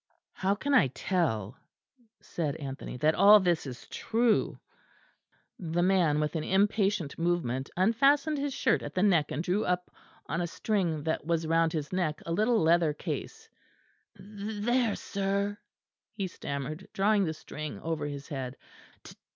[0.33, 1.57] "How can I tell,"
[2.23, 4.59] said Anthony, "that all this is true?"
[5.59, 9.91] The man with an impatient movement unfastened his shirt at the neck and drew up
[10.25, 13.47] on a string that was round his neck a little leather case.
[14.17, 15.59] "Th there, sir,"
[16.15, 18.57] he stammered, drawing the string over his head.